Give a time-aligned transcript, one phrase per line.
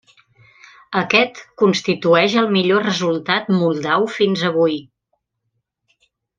[1.01, 4.77] Aquest constitueix el millor resultat moldau fins avui.